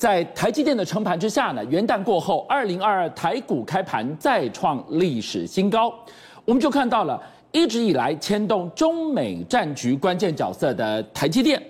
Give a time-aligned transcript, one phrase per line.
[0.00, 5.92] 在台积电的撑盘之下呢，元旦过后，二零二二台股开盘再创历史新高，
[6.46, 11.62] 我们就看到了一直以来牵动中美战局关键角色的台积电，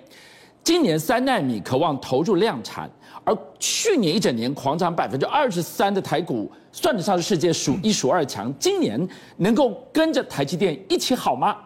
[0.63, 2.89] 今年三纳米渴望投入量产，
[3.25, 9.09] 而去年一整年狂涨百分之二十三的台股，算得上是世界数一数二强，今年
[9.39, 11.57] 能够跟着台积电一起好吗？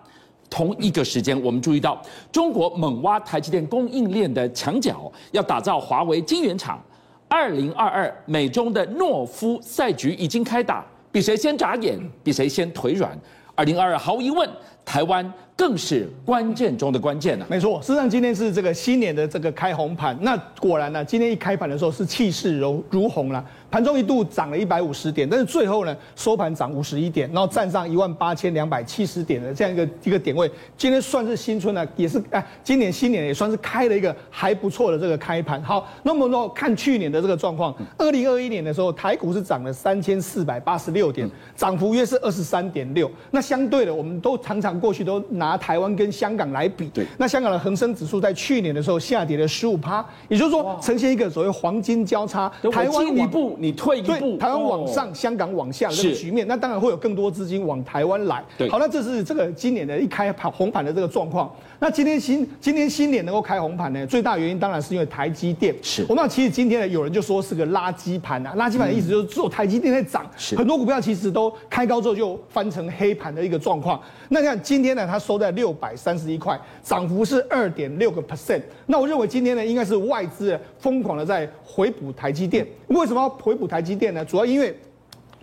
[0.55, 2.01] 同一个时间，我们注意到
[2.31, 6.81] 中国猛挖台积电供应链的墙角，要打造华为晶圆厂。
[7.27, 13.19] 二零二二美中的诺夫赛局已经开打，比谁先眨眼，比谁先腿软。
[13.57, 14.49] 二零二二毫无疑问，
[14.85, 15.29] 台湾。
[15.57, 17.47] 更是关键中的关键了。
[17.49, 30.51] 没错，事实上今天是这个新年的这个开红盘，那果然呢，今天一开盘的时候是气势如如虹了，盘中一度涨了一百五十点，但是最后呢收盘涨五十一点，然后站上一万八千两百七十点的这样一个一个点位。
[30.77, 35.63] 今天算是新春呢，也是哎，今年新年也算是开了一个还不错的这个开盘。
[35.63, 43.09] 好，那么说看去年的这个状况，二零二一年的时候台股是涨了三千四百八十六点，涨幅约是二十三点六。
[43.31, 45.44] 那相对的，我们都常常过去都拿。
[45.45, 58.43] 拿台湾跟香港来比，对，那香港的恒生指数在去年的时候下跌了十五趴，也就是说呈现一个所谓黄金交叉，台湾进一步你退一步，台湾往上，哦、香港往下的这个局面，那当然会有更多资金往台湾来。
[58.57, 61.53] 对，好，那这是这个今年的一开盘红盘的这个状况。
[61.79, 65.75] 那今天新今天新年能够开红盘呢，最大原因当然是因为台积电。
[65.83, 74.01] 是，我们其实今天呢，有人就说是个垃圾盘啊，垃圾盘的意思就是只有台积电在涨，是很多股票其实都开高之后就翻成黑盘的一个状况。
[74.29, 78.63] 那你看今天呢，它收都在六百三十一块，涨幅是二点六个 percent。
[78.87, 82.67] 那我认为今天呢，应该是外资疯狂的在回补台积电。
[82.89, 84.25] 为什么要回补台积电呢？
[84.25, 84.75] 主要因为。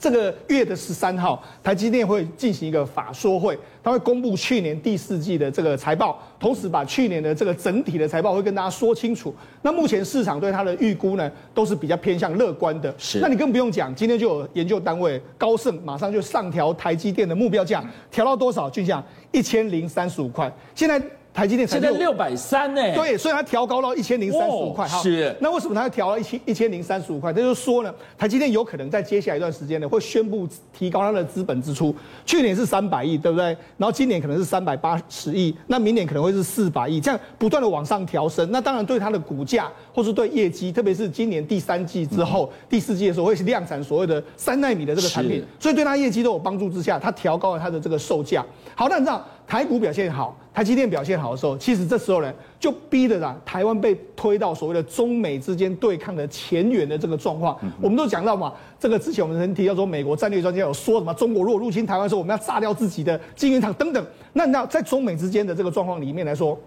[0.02, 9.32] 这个月的十三号，台积电会进行一个法说会，它会公布去年第四季的这个财报，同时把去年的这个整体的财报会跟大家说清楚。
[9.62, 12.92] 那目前市场对它的预估呢，都是比较偏向乐观的。
[12.98, 18.68] 是，那你更不用讲，今天就有研究单位高盛马上就上调台积电的目标价，调到多少？
[18.68, 20.52] 就像一千零三十五块。
[20.74, 21.00] 现在。
[21.34, 24.86] 台积电现在六百三呢，对，所以它调高到一千零三十五块。
[24.86, 25.34] 好，是。
[25.40, 27.32] 那为什么它要调到一千一千零三十五块？
[27.32, 30.46] 它就是说呢，台积电有可能在接下来一段时间呢，会宣布
[30.78, 31.96] 提高它的资本支出。
[32.26, 33.46] 去年是三百亿，对不对？
[33.78, 38.50] 然后今年可能是三百八十亿，那明年可能会是四百亿，这样不断的往上调升。
[38.52, 48.46] 那当然对它的股价，或是对业绩，特别是今年第三季之后、嗯、第四季的时候，会量产所谓的三纳米的这个产品，所以对它业绩都有帮助之下，它调高了它的这个售价。
[48.76, 50.34] 好，那你知道台股表现好。
[50.54, 57.58] 台积电表现好的时候，其实这时候呢，就逼得啦，台湾被推到所谓的中美之间对抗的前缘的这个状况。
[57.82, 64.06] 我们都讲到嘛，这个之前我们曾提到说，美国战略专家有说什么，中国如果入侵台湾的时候，我们要炸掉自己的晶圆厂等等。
[64.32, 66.58] 那那在中美之间的这个状况里面来说。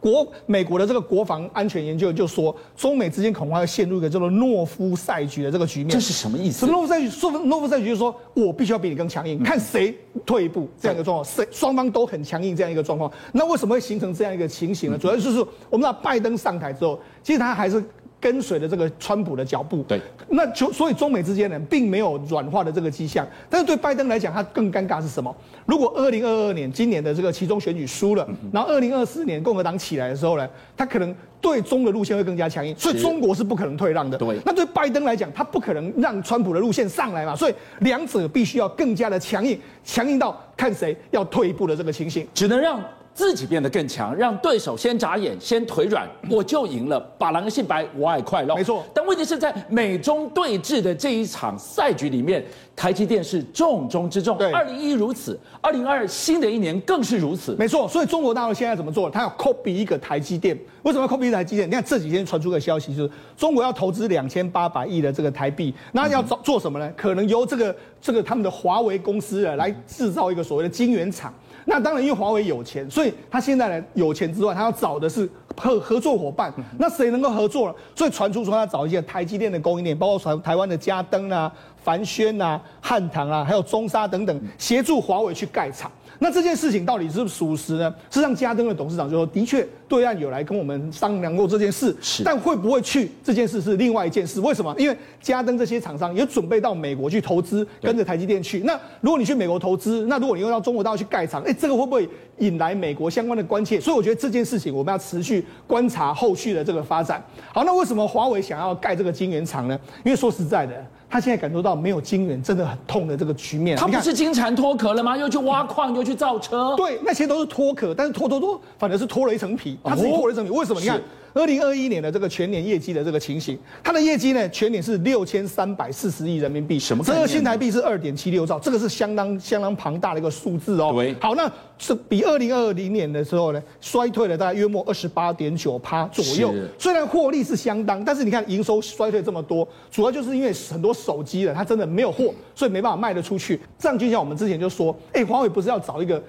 [0.00, 5.90] 国美国的这个国防安全研究就说，中美之间恐怕要陷入一个叫做诺夫赛局的这个局面。
[5.90, 6.66] 这是什么意思？
[6.66, 13.10] 诺夫赛局说，诺夫赛局就是说我必须要比你更强硬，看谁退一步这样一个状况，谁双方都很强硬这样一个状况。
[13.32, 14.98] 那为什么会形成这样一个情形呢？
[14.98, 15.38] 主要就是
[15.70, 17.82] 我们知道拜登上台之后，其实他还是。
[18.26, 20.00] 跟随着这个川普的脚步，对，
[20.30, 23.24] 那就所以中美之间呢，并没有软化的这个迹象。
[23.48, 25.32] 但是对拜登来讲，他更尴尬是什么？
[25.64, 34.18] 如果二零二二年今年的这个其中选举输了，然后二零二四年共和党起来的时候呢，他可能对中的路线会更加强硬，所以中国是不可能退让的。
[34.18, 42.82] 对，那对拜登来讲，他不可能让川普的路线上来嘛，所以两者必须要更加的强硬，强硬到看谁要退一步的这个情形，只能让。
[43.16, 47.00] 自己变得更强，让对手先眨眼、先腿软， 我就赢了。
[47.16, 48.54] 把狼性白，我爱快乐。
[48.54, 52.44] 没错，但问题是在美中对峙的这一场赛局里面，
[52.76, 54.36] 台积电是重中之重。
[54.36, 57.56] 对，二零一如此，二零二新的一年更是如此。
[57.58, 59.08] 没错，所以中国大陆现在怎么做？
[59.08, 60.54] 它要 copy 一个台积电。
[60.82, 61.66] 为什么要 copy 一个台积电？
[61.66, 66.92] 你看这几天传出个消息，就是中国要投资两千八百亿的这个台币，那要做做什么呢？
[66.94, 71.32] 可能由这个这个他们的华为公司啊来制造一个所谓的晶圆厂。
[71.68, 76.52] 那当然，因为华为有钱，所以他现在呢有钱之外，他要找的是合合作伙伴。
[76.78, 77.74] 那谁能够合作了？
[77.94, 81.52] 所以传出说他找一些台积电的供应链，包括台台湾的嘉登啊、
[81.86, 85.88] 凡轩啊、汉唐啊，还有中沙等等，协助华为去盖厂。
[86.18, 87.94] 那这件事情到底是不是属实呢？
[88.10, 94.40] 事实上，嘉登的董事长就说，的确对岸有来跟我们商量过这件事，是，但会不会去这件事是另外一件事。
[94.40, 94.74] 为什么？
[94.78, 98.60] 因为嘉登这些厂商也准备到美国去投资，跟着台积电去。
[98.60, 102.08] 那如果你去美国投资，那如果你用到中国大陆去盖厂，哎，这个会不会
[102.38, 103.78] 引来美国相关的关切？
[103.78, 107.22] 所以我觉得这件事情我们要持续观察后续的这个发展。
[107.52, 109.78] 好，那为什么华为想要盖这个晶圆厂呢？
[110.02, 110.82] 因为说实在的。
[111.16, 113.74] 他现在感受到没有金元真的很痛的这个局面。
[113.74, 115.16] 他不是金蝉脱壳了吗？
[115.16, 116.74] 又去挖矿，又去造车。
[116.76, 119.78] 对，那些都是脱壳，但是脱脱脱，反而是脱了一层皮。
[119.82, 120.50] 他自己脱了一层皮。
[120.50, 120.78] 为什么？
[120.78, 121.00] 你看，
[121.36, 127.04] 二零二一年的这个全年业绩的这个情形，它的业绩呢，全年是六千三百四十亿人民币，什么？
[127.04, 130.92] 这个新台币是二点七六兆，这个是相当相当庞大的一个数字哦。
[130.94, 131.46] 对，好，那
[131.76, 136.54] 是比二零二零年的时候呢，衰退了大概约莫二十八点九趴左右。
[136.78, 143.60] 虽然获利是相当，但是你看营收衰退这么多，主要就是因为很多手机了，它真的没有货，所以没办法卖得出去。
[143.78, 146.22] 这样就像我们之前就说，哎，华为不是要找一个。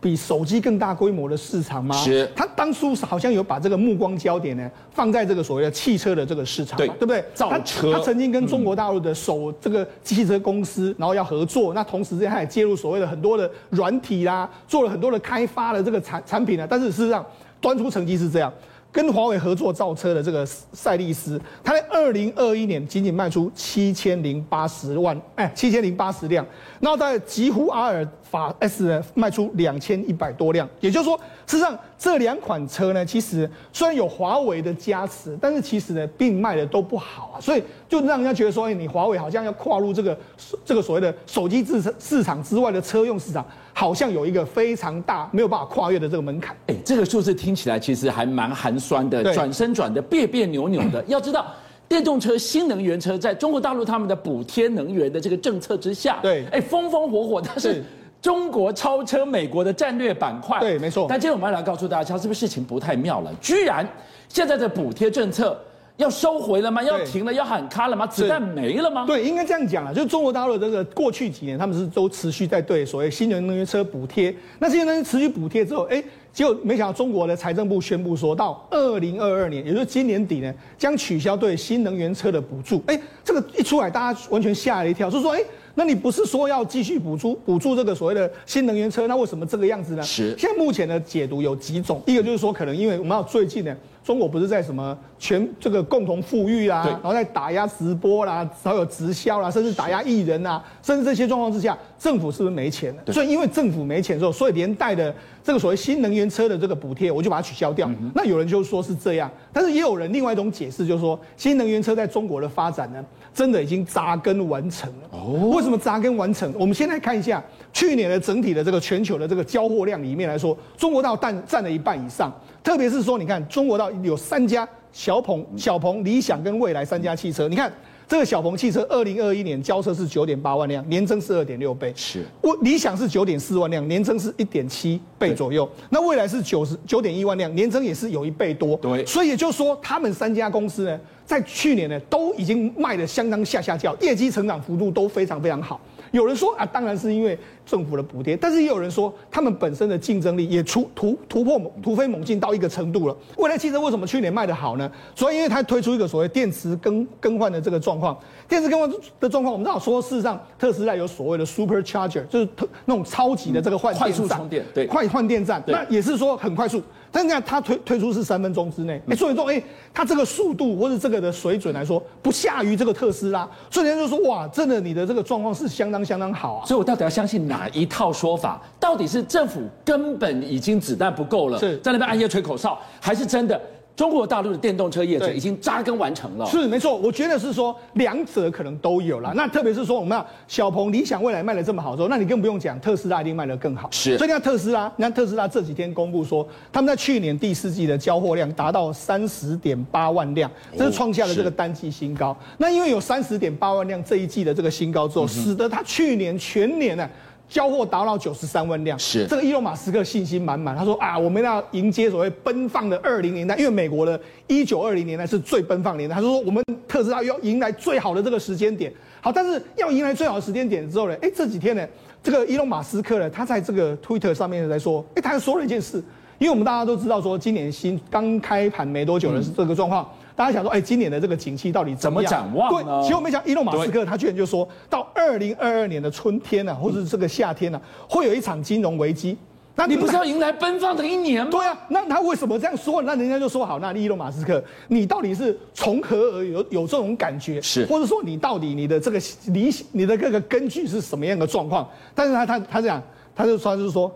[0.00, 1.94] 比手机更大规模的市场吗？
[1.96, 2.28] 是。
[2.34, 7.24] 他当初好像有把这个目光焦点呢放在这个所谓的汽车的这个市场，对，对不对？
[7.34, 7.92] 造车。
[7.92, 11.74] 他曾经跟中国大陆的首这个汽车公司，然后要合作。
[11.74, 16.66] 那同时之间他也介入所谓的很多的软体啦，做了很多的开发的这个产产品呢。
[16.68, 17.24] 但是事实上
[17.60, 18.52] 端出成绩是这样。
[18.92, 26.44] 跟华为合作造车的这个赛力斯，它在二零二一年仅仅卖出七千零八十万，哎，七千零八十辆。
[26.80, 30.68] 然后在极狐阿尔法 S 呢，卖出两千一百多辆。
[30.80, 31.16] 也就是说，
[31.46, 37.40] 事实上这两款车呢，其实虽然有华为的加持，但是其实呢，并卖的都不好啊。
[37.40, 40.18] 所以就让人家觉得说，哎，你华为好像要跨入这个
[40.64, 43.44] 这个所谓的手机市市场之外的车用市场。
[43.72, 46.54] 好像有一个非常大没有办法跨越的这个门槛。
[46.66, 51.04] 哎，这个数字听起来其实还蛮寒酸的，转身转的别别扭扭的。
[51.06, 51.54] 要知道，
[51.86, 57.84] 电动车、新能源车在中国大陆他们的补贴能源的这个政策之下，对，哎，风风火火，但是
[58.22, 60.58] 中国超车美国的战略板块。
[60.58, 61.06] 对，没错。
[61.08, 63.30] 但今天我们要来告诉大家，是不是事情不太妙了？
[63.40, 63.86] 居然
[64.28, 65.56] 现在的补贴政策。
[66.00, 66.82] 要收回了吗？
[66.82, 67.32] 要停了？
[67.32, 68.06] 要喊卡了吗？
[68.06, 69.04] 子弹没了吗？
[69.06, 69.92] 对，应该这样讲啊。
[69.92, 74.34] 就是中国大陆这个过去几年，他们是都持续在对所谓新能源车补贴。
[74.58, 76.02] 那新能源持续补贴之后，哎，
[76.32, 82.82] 结果没想到中国的财政部宣布说，到二零二二年，也就是今年底呢，将取消对新能源车的补助。
[82.86, 85.40] 哎，这个一出来，大家完全吓了一跳，就是说，哎，
[85.74, 89.06] 那你不是说要继续补助补助这个所谓的新能源车？
[89.06, 90.02] 那为什么这个样子呢？
[90.02, 90.34] 是。
[90.38, 93.76] 现在目前的解读有几种，一个就是说，可能因为我们要最近呢。
[94.02, 103.12] 中国不是在什么全这个共同富裕啊，然后在打压直播啦，还有直销啦，甚至打压艺人啊，甚至这些状况之下，政府是不是没钱了？
[103.12, 107.88] 所以因为政府没钱之后，所以连带的这个所谓新能源车的这个补贴，我就把它取消掉。
[107.88, 115.08] 嗯、那有人就说是这样，但是也有人另外一种解释，就是说新能源车在中国的发展呢，真的已经扎根完成了。
[115.12, 116.52] 哦，为什么扎根完成？
[116.58, 117.42] 我们先来看一下
[117.72, 122.32] 去年的整体的这个全球的这个交货量里面来说，中国大陆占占了一半以上。
[122.62, 127.48] 特别是说，你看中国到有三家小鹏、小鹏、理想跟蔚来三家汽车。
[127.48, 127.72] 你看
[128.10, 131.92] 这个小鹏汽车，二零二一年交车是九点八万辆，年增是二点六倍。
[131.94, 135.70] 是，我理想是九点四万辆，年增是一点七倍左右。
[135.90, 138.76] 那未来是九十九点一万辆，年增也是有一倍多。
[138.78, 145.80] 对，所以也就是说，他们三家公司呢，在去年呢都已经卖的相当下下叫，业绩成长幅度都非常非常好。
[146.10, 147.38] 有人说啊，当然是因为
[147.70, 153.16] 政府的补贴，但是也有人说，他们本身的竞争力也出突突破突飞猛进到一个程度了。
[153.36, 154.90] 未来汽车为什么去年卖得好呢？
[155.14, 158.18] 主要因为它推出一个所谓电池更更换的这个状况。
[158.48, 158.90] 电池更换
[159.20, 166.82] 的状况，我们知道说，事实上特斯拉有所谓的 Super Charger，就是特那种超级的这个换快速充电，对，快换电站，那也是说很快速。
[167.12, 169.60] 但是它推推出是三分钟之内，哎，所以说，哎，
[169.92, 176.66] 它这个速度或者这个的水准来说，不下于这个特斯拉，所以人家就说，哇，真的你的这个状况是相当相当好啊。
[176.66, 178.60] 所以我到底要相信哪一套说法？
[178.78, 183.60] 到底是政府根本已经子弹不够了，是在那边暗夜吹口哨，还是真的？
[183.96, 186.96] 中国大陆的电动车业者已经扎根完成了，是没错。
[186.96, 189.30] 我觉得是说两者可能都有了。
[189.34, 193.90] 那特别是说我们要小鹏、理想、未来卖的这么好之后，那你更不用讲特斯拉一定卖得更好。
[193.90, 202.34] 是，所以你看特斯拉，你看特斯拉这几天公布说，他们在去年第四季的交货量达到三十点八万辆，这是创下了这个单季新高。
[202.56, 207.06] 那因为有三十点八万辆这一季的这个新高之后，使得它去年全年呢。
[207.50, 210.74] 交货达到九十三万辆，是这个伊隆马斯克信心满满。
[210.76, 216.14] 他说啊，我们要迎接所谓奔放的二零年代，因为美国的一九二零年代是最奔放年代。
[216.14, 218.92] 他说我们特斯拉要迎来最好的这个时间点。
[219.20, 221.84] 好，但是要迎来最好的时间点之后呢，哎，这几天呢，
[222.22, 226.00] 这个伊隆马斯克呢，他在这个 Twitter 上面在说，哎，他又说了一件事，
[226.38, 230.04] 因为我们大家都知道说，今年新刚开盘没多久的是这个状况。
[230.04, 233.02] 嗯大家想说，哎，今年的这个景气到底怎么，怎么展望呢？
[233.02, 239.36] 对，结果没想到，伊隆马斯克他居然就说到二零二二年的春天呢、啊，或者是这个夏天呢、啊，会有一场金融危机。
[239.74, 241.50] 那你不是要迎来奔放的一年吗？
[241.50, 243.02] 对啊，那他为什么这样说？
[243.02, 247.60] 那人家就说好，那伊隆马斯克，你到底是从何而有有这种感觉？
[247.60, 251.86] 是，或者说你到底你的这个理你的这个根据是什么样的状况？
[252.14, 253.02] 但是他他他这样，
[253.36, 254.10] 他就说就是说。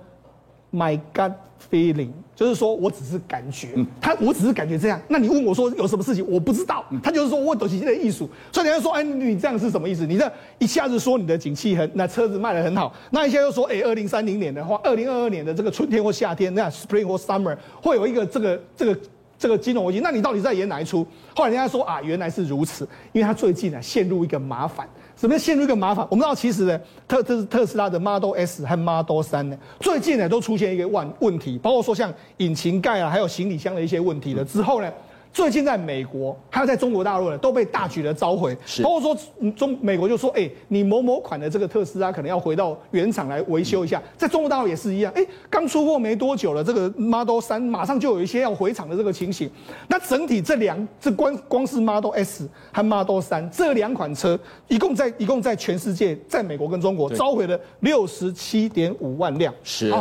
[0.75, 1.33] My gut
[1.71, 3.69] feeling，就是说我只是感觉，
[4.01, 5.01] 他我只是感觉这样。
[5.07, 6.85] 那你问我说有什么事情，我不知道。
[7.01, 10.05] 他就是说我抖起现在艺术，所以人家说，哎，你这样是什么意思？
[10.05, 19.01] 你这一下子说你的景气很，那车子卖得很好，那一下又说，哎，二零三零年的话，二零二二年的这个春天或夏天，那 spring 或 summer 会有一个这个这个
[19.39, 21.07] 这个金融危机，那你到底在演哪一出？
[21.37, 24.89] 后来人家说啊，原来是如此，因为他最近啊陷入一个麻烦。
[25.25, 26.07] 怎么陷入一个麻烦？
[26.11, 26.79] 我们知道，其实呢，
[27.09, 34.93] 特特特斯拉的 Model S 和 Model 三呢，最近呢都出现一个问问题，包括说像引擎盖啊，还有行李箱的一些问题了之后呢。
[35.35, 38.57] 最近在美国，还有在中国大陆呢，都被大举的召回。
[38.81, 44.01] 包括说中美国就说，哎，你某某款的这个特斯拉可能要回到原厂来维修一下。
[44.17, 49.51] 在中国大陆也是一样，哎，刚出货没多久了，这个 Model 三马上就有一些要回厂的这个情形。
[49.89, 54.39] 那整体这两这光光是 Model S 和 Model 三这两款车，
[54.69, 59.53] 一共在一共在全世界，在美国跟中国召回了六十七点五万辆。
[59.65, 59.93] 是。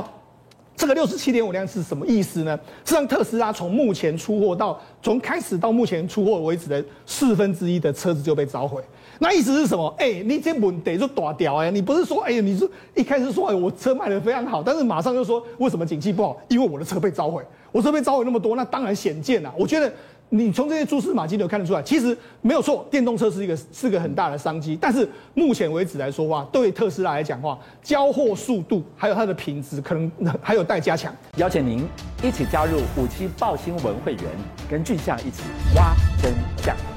[0.75, 2.59] 这个六十七点五辆是什么意思呢？
[2.83, 8.81] 是让特斯拉从目前出货到从开始到目前出货为止的四分之一的车子就被召回。
[9.19, 9.93] 那意思是什么？
[9.97, 16.35] 哎，你这不得就打掉哎，你不是说哎，你是一开始说哎，我车卖的非常好，但是马上就说为什么景气不好？
[16.49, 19.53] 因为我的车被召回，我车被召回那么多，那当然显见了。
[19.57, 19.91] 我觉得。
[20.35, 24.75] 你从这些蛛丝马迹都看得出来，其实没有错，电动车是一个是个很大的商机。
[24.81, 30.11] 但是目前为止来说话，对特斯拉来讲话，交货速度还有它的品质，可能
[30.41, 31.13] 还有待加强。
[31.37, 31.85] 邀请您
[32.23, 34.23] 一起加入五七报新闻会员，
[34.67, 35.43] 跟俊相一起
[35.75, 36.92] 挖真相。